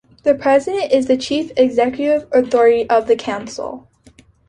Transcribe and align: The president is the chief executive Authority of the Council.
The 0.23 0.33
president 0.33 0.91
is 0.91 1.05
the 1.05 1.15
chief 1.15 1.51
executive 1.55 2.27
Authority 2.31 2.89
of 2.89 3.05
the 3.05 3.15
Council. 3.15 3.87